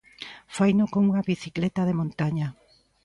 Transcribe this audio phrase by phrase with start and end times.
[0.55, 2.47] Faino cunha bicicleta de montaña.